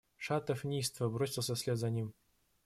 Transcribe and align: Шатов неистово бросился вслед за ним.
Шатов 0.17 0.63
неистово 0.63 1.11
бросился 1.11 1.53
вслед 1.53 1.77
за 1.77 1.91
ним. 1.91 2.15